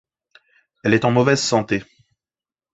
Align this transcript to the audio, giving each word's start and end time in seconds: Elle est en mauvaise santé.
Elle 0.83 0.95
est 0.95 1.05
en 1.05 1.11
mauvaise 1.11 1.41
santé. 1.41 1.83